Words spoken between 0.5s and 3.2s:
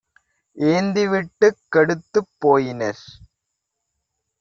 ஏந்தி வீட்டுக் கெடுத்துப் போயினர்.